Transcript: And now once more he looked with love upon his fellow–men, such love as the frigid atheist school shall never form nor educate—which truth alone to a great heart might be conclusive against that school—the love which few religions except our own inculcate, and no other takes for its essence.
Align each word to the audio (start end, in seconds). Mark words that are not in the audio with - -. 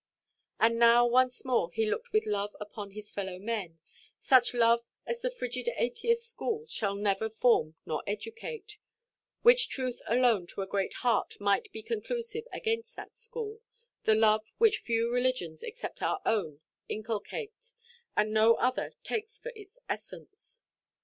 And 0.59 0.79
now 0.79 1.05
once 1.05 1.45
more 1.45 1.69
he 1.71 1.87
looked 1.87 2.11
with 2.11 2.25
love 2.25 2.55
upon 2.59 2.89
his 2.89 3.11
fellow–men, 3.11 3.77
such 4.19 4.55
love 4.55 4.87
as 5.05 5.21
the 5.21 5.29
frigid 5.29 5.69
atheist 5.77 6.27
school 6.27 6.65
shall 6.65 6.95
never 6.95 7.29
form 7.29 7.75
nor 7.85 8.01
educate—which 8.07 9.69
truth 9.69 10.01
alone 10.07 10.47
to 10.47 10.63
a 10.63 10.65
great 10.65 10.95
heart 11.05 11.39
might 11.39 11.71
be 11.71 11.83
conclusive 11.83 12.45
against 12.51 12.95
that 12.95 13.13
school—the 13.13 14.15
love 14.15 14.51
which 14.57 14.79
few 14.79 15.07
religions 15.13 15.61
except 15.61 16.01
our 16.01 16.19
own 16.25 16.61
inculcate, 16.89 17.75
and 18.17 18.33
no 18.33 18.55
other 18.55 18.93
takes 19.03 19.37
for 19.37 19.51
its 19.55 19.77
essence. 19.87 20.63